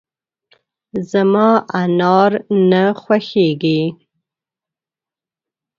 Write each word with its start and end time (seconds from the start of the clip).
زما 1.11 1.49
انار 1.81 2.31
نه 2.69 2.83
خوښېږي. 3.01 3.81